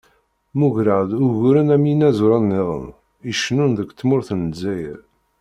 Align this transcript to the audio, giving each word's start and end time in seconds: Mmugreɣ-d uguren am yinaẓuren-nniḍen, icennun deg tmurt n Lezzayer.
Mmugreɣ-d 0.53 1.11
uguren 1.27 1.69
am 1.75 1.83
yinaẓuren-nniḍen, 1.89 2.85
icennun 3.31 3.71
deg 3.79 3.89
tmurt 3.91 4.29
n 4.33 4.41
Lezzayer. 4.51 4.99